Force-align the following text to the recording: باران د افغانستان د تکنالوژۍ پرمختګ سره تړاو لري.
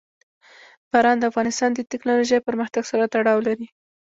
باران 0.91 1.17
د 1.19 1.23
افغانستان 1.31 1.69
د 1.73 1.79
تکنالوژۍ 1.91 2.39
پرمختګ 2.47 2.83
سره 2.91 3.09
تړاو 3.13 3.39
لري. 3.47 3.67